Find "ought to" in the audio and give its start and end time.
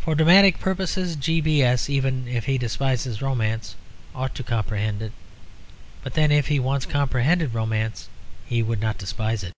4.12-4.42